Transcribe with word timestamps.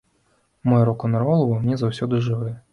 Мой 0.71 0.85
рок-н-рол 0.89 1.45
ува 1.45 1.61
мне 1.61 1.81
заўсёды 1.85 2.25
жывы! 2.29 2.59